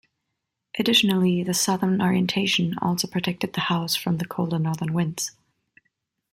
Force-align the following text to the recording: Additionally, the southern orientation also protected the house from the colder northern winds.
Additionally, 0.79 1.43
the 1.43 1.53
southern 1.53 2.01
orientation 2.01 2.75
also 2.79 3.07
protected 3.07 3.53
the 3.53 3.59
house 3.61 3.95
from 3.95 4.17
the 4.17 4.25
colder 4.25 4.57
northern 4.57 4.93
winds. 4.93 5.29